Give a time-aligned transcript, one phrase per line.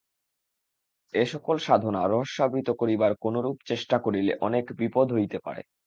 [1.13, 5.61] এ-সকল সাধনা রহস্যাবৃত করিবার কোনরূপ চেষ্টা করিলে অনেক বিপদ হইতে পারে।